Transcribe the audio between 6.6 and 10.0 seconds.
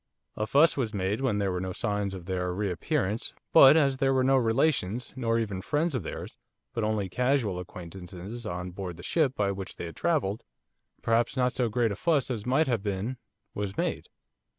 but only casual acquaintances on board the ship by which they had